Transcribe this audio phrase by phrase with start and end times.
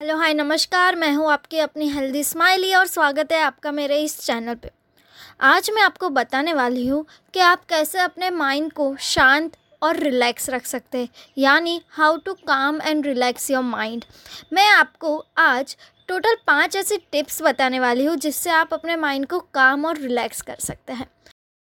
[0.00, 4.18] Hello, हाय, नमस्कार। मैं हूँ आपकी अपनी हेल्दी स्माइली और स्वागत है आपका मेरे इस
[4.20, 4.70] चैनल पे।
[5.42, 10.50] आज मैं आपको बताने वाली हूँ कि आप कैसे अपने माइंड को शांत और रिलैक्स
[10.50, 14.04] रख सकते हैं, यानी how to calm and relax your mind.
[14.52, 15.76] मैं आपको आज
[16.08, 20.42] टोटल पाँच ऐसी टिप्स बताने वाली हूँ जिससे आप अपने माइंड को काम और रिलैक्स
[20.42, 21.08] कर सकते हैं।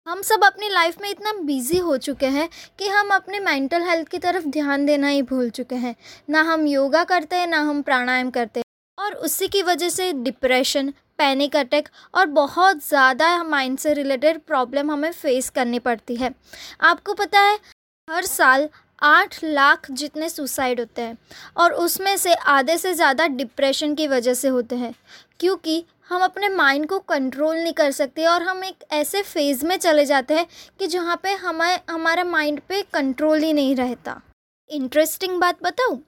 [0.08, 2.48] हम सब अपनी लाइफ में इतना बिज़ी हो चुके हैं
[2.80, 5.96] कि हम अपने मेंटल हेल्थ की तरफ़ ध्यान देना ही भूल चुके हैं।
[6.30, 8.64] ना हम योगा करते हैं ना हम प्राणायाम करते। हैं
[8.98, 14.92] और उसी की वजह से डिप्रेशन पैनिक अटैक और बहुत ज़्यादा माइंड से रिलेटेड प्रॉब्लम
[14.92, 16.34] हमें फेस करनी पड़ती है।
[16.84, 17.60] आपको पता है,
[18.08, 18.70] हर साल
[19.02, 21.18] आठ लाख जितने सुसाइड होते हैं
[21.58, 24.94] और उसमें से आधे से ज़्यादा डिप्रेशन की वजह से होते हैं।
[25.40, 29.78] क्योंकि हम अपने माइंड को कंट्रोल नहीं कर सकते और हम एक ऐसे फ़ेज़ में
[29.78, 30.48] चले जाते हैं
[30.80, 34.22] कि जहाँ पे हमें हमारा माइंड पे कंट्रोल ही नहीं रहता।
[34.70, 36.04] इंटरेस्टिंग बात बताऊँ?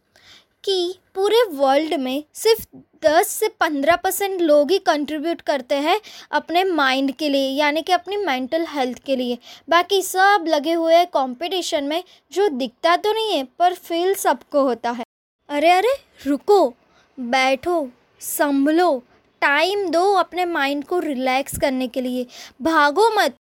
[0.63, 2.65] कि पूरे वर्ल्ड में सिर्फ़
[3.05, 7.91] दस से पंद्रह परसेंट लोग ही कंट्रीब्यूट करते हैं अपने माइंड के लिए, यानी कि
[7.91, 9.37] अपनी मेंटल हेल्थ के लिए।
[9.69, 14.61] बाकी सब लगे हुए हैं कंपटीशन में, जो दिखता तो नहीं है, पर फील सबको
[14.61, 15.03] होता है।
[15.49, 15.93] अरे अरे,
[16.27, 16.73] रुको,
[17.19, 19.03] बैठो, संभलो
[19.41, 22.25] टाइम दो अपने माइंड को रिलैक्स करने के लिए।
[22.61, 23.35] भागो मत।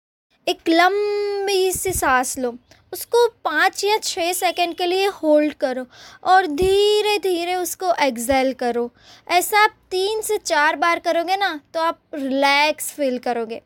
[0.48, 2.54] एक लंबी सी सांस लो।
[2.94, 5.86] उसको पाँच या छः सेकंड के लिए होल्ड करो
[6.24, 8.90] और धीरे धीरे उसको एक्सेल करो।
[9.28, 13.62] ऐसा आप तीन से चार बार करोगे ना तो आप रिलैक्स फील करोगे।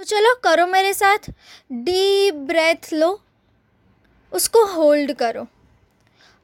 [0.00, 1.30] तो चलो करो मेरे साथ।
[1.72, 3.18] डीप ब्रेथ लो।
[4.32, 5.46] उसको होल्ड करो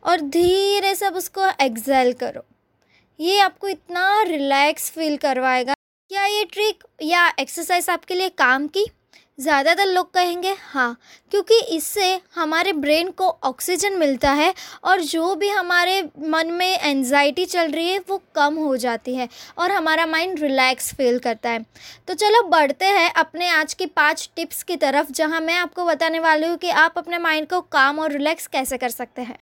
[0.03, 2.45] और धीरे सब उसको एक्सेल करो।
[3.21, 5.75] ये आपको इतना रिलैक्स फील करवाएगा।
[6.11, 8.85] क्या ये ट्रिक या एक्सरसाइज आपके लिए काम की?
[9.39, 10.97] ज़्यादातर लोग कहेंगे हाँ
[11.33, 14.53] क्योंकि इससे हमारे ब्रेन को ऑक्सीजन मिलता है
[14.85, 19.29] और जो भी हमारे मन में एनजाइटी चल रही है, वो कम हो जाती है
[19.59, 21.65] और हमारा माइंड रिलैक्स फील करता है।
[22.09, 26.21] तो चलो बढ़ते हैं अपने आज की पाँच टिप्स की तरफ़, जहाँ मैं आपको बताने
[26.21, 29.39] वाली हूँ कि आप अपने माइंड को काम और रिलैक्स कैसे कर सकते हैं।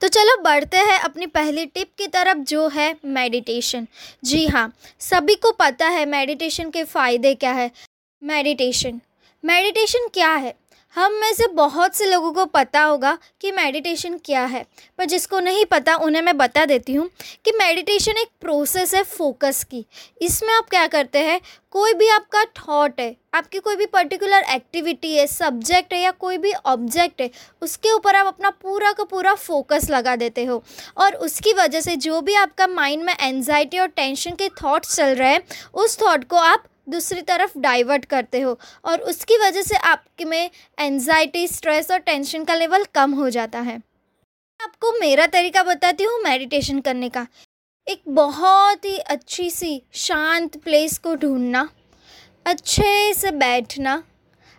[0.00, 3.86] तो चलो बढ़ते हैं अपनी पहली टिप की तरफ़ जो है मेडिटेशन।
[4.24, 7.70] जी हाँ सभी को पता है मेडिटेशन के फ़ायदे क्या है।
[8.22, 9.00] मेडिटेशन।
[9.44, 10.54] मेडिटेशन क्या है?
[10.94, 14.64] हम में से बहुत से लोगों को पता होगा कि मेडिटेशन क्या है,
[14.98, 17.08] पर जिसको नहीं पता उन्हें मैं बता देती हूँ
[17.44, 19.84] कि मेडिटेशन एक प्रोसेस है फोकस की।
[20.22, 21.40] इसमें आप क्या करते हैं,
[21.72, 26.38] कोई भी आपका थॉट है, आपकी कोई भी पर्टिकुलर एक्टिविटी है सब्जेक्ट है या कोई
[26.38, 27.30] भी ऑब्जेक्ट है,
[27.62, 30.62] उसके ऊपर आप अपना पूरा का पूरा फोकस लगा देते हो।
[30.96, 35.14] और उसकी वजह से जो भी आपका माइंड में एनजाइटी और टेंशन के थॉट्स चल
[35.14, 35.42] रहे हैं,
[35.74, 40.50] उस थॉट को आप दूसरी तरफ़ डाइवर्ट करते हो और उसकी वजह से आपके में
[40.78, 43.76] एनजाइटी स्ट्रेस और टेंशन का लेवल कम हो जाता है।
[44.60, 47.26] आपको मेरा तरीका बताती हूँ मेडिटेशन करने का।
[47.86, 51.68] एक बहुत ही अच्छी सी शांत प्लेस को ढूंढना,
[52.46, 54.02] अच्छे से बैठना,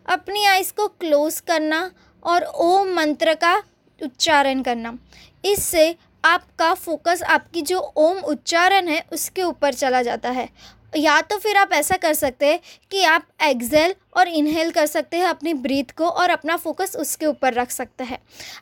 [0.06, 1.90] अपनी आइज़ को क्लोज करना
[2.24, 3.56] और ओम मंत्र का
[4.02, 4.98] उच्चारण करना।
[5.46, 10.50] इससे आपका फोकस आपकी जो ओम उच्चारण है, उसके ऊपर चला जाता है।
[10.96, 12.60] या तो फिर आप ऐसा कर सकते हैं
[12.92, 17.26] कि आप एक्सेल और इनहेल कर सकते हैं अपनी ब्रीथ को और अपना फोकस उसके
[17.26, 18.20] ऊपर रख सकते हैं।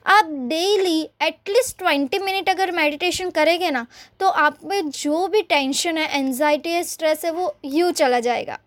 [0.07, 3.85] आप daily at least twenty minute अगर मेडिटेशन करेंगे ना
[4.19, 8.59] तो आप में जो भी टेंशन है एनजाइटी है स्ट्रेस है, वो यूँ चला जाएगा।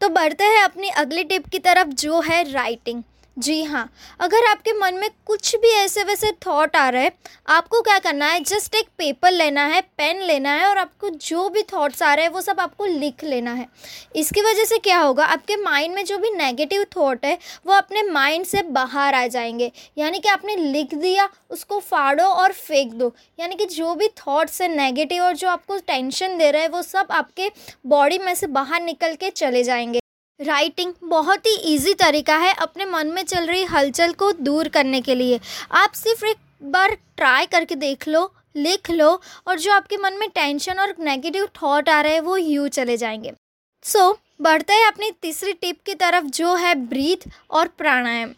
[0.00, 3.02] तो बढ़ते हैं अपनी अगली टिप की तरफ़ जो है राइटिंग
[3.38, 7.10] जी हाँ अगर आपके मन में कुछ भी ऐसे वैसे थॉट आ रहे हैं,
[7.48, 8.40] आपको क्या करना है?
[8.40, 12.24] जस्ट एक पेपर लेना है पेन लेना है और आपको जो भी थॉट्स आ रहे
[12.24, 13.66] हैं, वो सब आपको लिख लेना है।
[14.16, 15.24] इसकी वजह से क्या होगा?
[15.24, 19.70] आपके माइंड में जो भी नेगेटिव थॉट है, वो अपने माइंड से बाहर आ जाएँगे।
[19.98, 24.62] यानी कि आपने लिख दिया, उसको फाड़ो और फेंक दो। यानी कि जो भी थॉट्स
[24.62, 27.50] है नेगेटिव और जो आपको टेंशन दे रहे हैं, वो सब आपके
[27.86, 30.00] बॉडी में से बाहर निकल के चले जाएँगे।
[30.40, 35.00] राइटिंग बहुत ही इजी तरीका है अपने मन में चल रही हलचल को दूर करने
[35.00, 35.40] के लिए।
[35.72, 39.08] आप सिर्फ़ एक बार ट्राई करके देख लो लिख लो
[39.46, 42.96] और जो आपके मन में टेंशन और नेगेटिव थॉट आ रहे हैं वो यूँ चले
[42.96, 43.32] जाएँगे।
[43.84, 48.30] सो so, बढ़ते हैं अपनी तीसरी टिप की तरफ़ जो है ब्रीथ और प्राणायाम।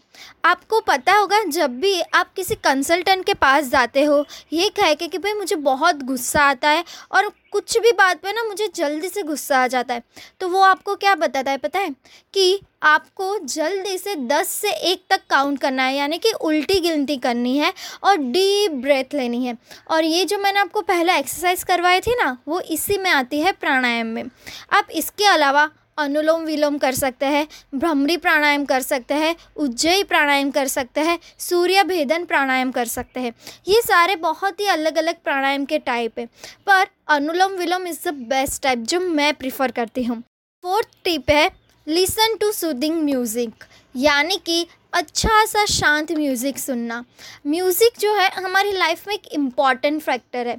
[0.44, 5.08] आपको पता होगा, जब भी आप किसी कंसल्टेंट के पास जाते हो, ये कह के
[5.08, 9.08] कि भाई मुझे बहुत गुस्सा आता है और कुछ भी बात पे ना मुझे जल्दी
[9.08, 10.02] से गुस्सा आ जाता है।
[10.40, 11.90] तो वो आपको क्या बताता है पता है?
[12.34, 17.16] कि आपको जल्दी से दस से एक तक काउंट करना है, यानी कि उल्टी गिनती
[17.16, 17.72] करनी है
[18.02, 19.58] और डीप ब्रेथ लेनी है।
[19.90, 23.52] और ये जो मैंने आपको पहला एक्सरसाइज करवाई थी ना, वो इसी में आती है
[23.52, 24.24] प्राणायाम में।
[24.72, 25.70] आप इसके अलावा
[26.00, 31.19] अनुलोम विलोम कर सकते हैं, भ्रमरी प्राणायाम कर सकते हैं, उज्जयी प्राणायाम कर सकते हैं,
[31.41, 33.32] सूर्य भेदन प्राणायाम कर सकते हैं।
[33.69, 36.26] ये सारे बहुत ही अलग अलग प्राणायाम के टाइप है।
[36.67, 40.23] पर Anulom Vilom is the best type जो मैं प्रिफर करती हूँ।
[40.64, 41.50] फोर्थ टिप है
[41.87, 43.64] लिसन टू सूदिंग म्यूज़िक
[43.94, 47.05] यानी कि अच्छा सा शांत म्यूज़िक सुनना।
[47.47, 50.56] म्यूज़िक जो है, हमारी लाइफ में एक इंपॉर्टेंट फैक्टर है,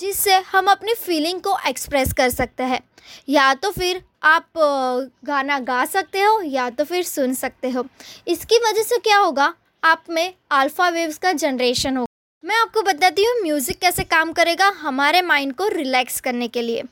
[0.00, 2.80] जिससे हम अपनी फीलिंग को एक्सप्रेस कर सकते हैं।
[3.28, 4.46] या तो फिर आप
[5.26, 7.84] गाना गा सकते हो या तो फिर सुन सकते हो।
[8.28, 9.52] इसकी वजह से क्या होगा?
[9.82, 12.12] आप में अल्फ़ा वेव्स का जनरेशन होगा।
[12.44, 16.82] मैं आपको बताती हूँ म्यूज़िक कैसे काम करेगा हमारे माइंड को रिलैक्स करने के लिए।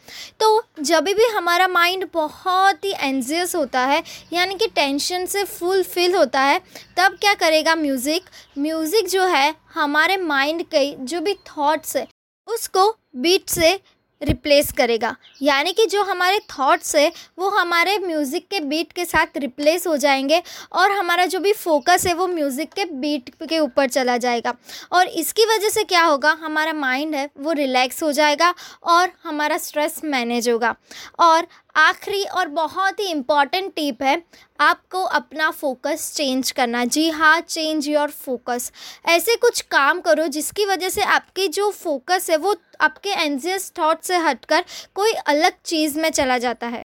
[0.41, 4.03] तो जब भी हमारा माइंड बहुत ही एंजियस होता है,
[4.33, 6.59] यानी कि टेंशन से फुल फिल होता है,
[6.97, 12.07] तब क्या करेगा म्यूज़िक म्यूज़िक जो है हमारे माइंड के जो भी थॉट्स है,
[12.49, 13.79] उसको बीट से
[14.23, 19.37] रिप्लेस करेगा। यानी कि जो हमारे थॉट्स है, वो हमारे म्यूज़िक के बीट के साथ
[19.37, 20.43] रिप्लेस हो जाएँगे
[20.73, 24.55] और हमारा जो भी फोकस है, वो म्यूज़िक के बीट के ऊपर चला जाएगा।
[24.93, 26.31] और इसकी वजह से क्या होगा?
[26.43, 30.75] हमारा माइंड है, वो रिलैक्स हो जाएगा और हमारा स्ट्रेस मैनेज होगा।
[31.19, 34.23] और आखिरी और बहुत ही इंपॉर्टेंट टिप है,
[34.61, 38.71] आपको अपना फोकस चेंज करना। जी हाँ चेंज योर फोकस
[39.09, 44.03] ऐसे कुछ काम करो जिसकी वजह से आपकी जो फोकस है वो आपके एनजियस थॉट
[44.03, 44.65] से हटकर
[44.95, 46.83] कोई अलग चीज़ में चला जाता है।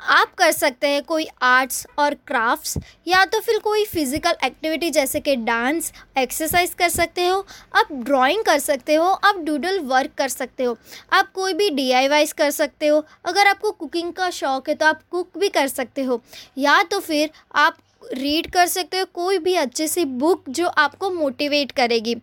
[0.00, 2.76] आप कर सकते हैं कोई आर्ट्स और क्राफ्ट्स,
[3.08, 8.44] या तो फिर कोई फ़िज़िकल एक्टिविटी जैसे कि डांस, एक्सरसाइज कर सकते हो, आप ड्राइंग
[8.44, 10.76] कर सकते हो, आप डूडल वर्क कर सकते हो,
[11.12, 11.90] आप कोई भी डी
[12.28, 16.02] कर सकते हो, अगर आपको कुकिंग का शौक़ है तो आप कुक भी कर सकते
[16.02, 16.20] हो,
[16.58, 17.76] या तो फिर आप
[18.12, 22.14] रीड कर सकते हो कोई भी अच्छी सी बुक जो आपको मोटिवेट करेगी।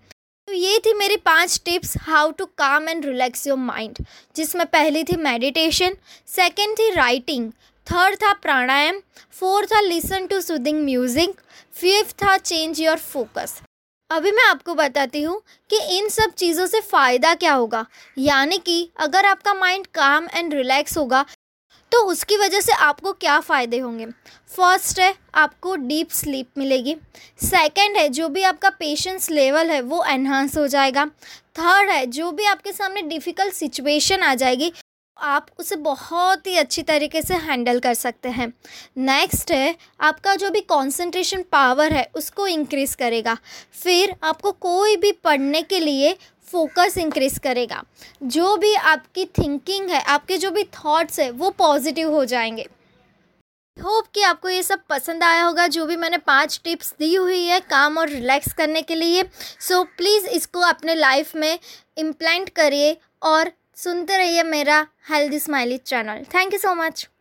[0.48, 3.98] तो ये थी मेरी पाँच tips how to calm and relax your mind,
[4.36, 5.96] जिसमें पहली थी मेडिटेशन,
[6.28, 7.52] सेकंड थी राइटिंग,
[7.88, 9.00] थर्ड था प्राणायाम,
[9.34, 11.34] फोर्थ था listen to soothing music,
[11.74, 13.60] fifth था चेंज योर फोकस।
[14.10, 17.86] अभी मैं आपको बताती हूँ कि इन सब चीज़ों से फ़ायदा क्या होगा,
[18.18, 21.26] यानी कि अगर आपका माइंड काम एंड रिलैक्स होगा
[21.96, 24.06] तो उसकी वजह से आपको क्या फ़ायदे होंगे?
[24.56, 26.96] फ़र्स्ट है, आपको डीप स्लीप मिलेगी।
[27.44, 31.06] सेकंड है, जो भी आपका पेशेंस लेवल है, वो एनहांस हो जाएगा।
[31.60, 34.74] थर्ड है, जो भी आपके सामने डिफ़िकल्ट सिचुएशन आ जाएगी,
[35.18, 38.54] आप उसे बहुत ही अच्छी तरीके से हैंडल कर सकते हैं।
[38.98, 43.38] नेक्स्ट है, आपका जो भी कंसंट्रेशन पावर है, उसको इंक्रीज़ करेगा।
[43.84, 47.84] फिर आपको कोई भी पढ़ने के लिए फोकस इंक्रीज़ करेगा।
[48.24, 52.68] जो भी आपकी थिंकिंग है आपके जो भी थॉट्स है वो पॉजिटिव हो जाएँगे।
[53.78, 57.44] होप कि आपको ये सब पसंद आया होगा जो भी मैंने पाँच टिप्स दी हुई
[57.46, 61.60] है काम और रिलैक्स करने के लिए। सो so, प्लीज़ इसको अपने लाइफ में
[61.98, 67.08] इम्प्लांट करिए और सुनते रहिए मेरा healthy smiley channel thank you so much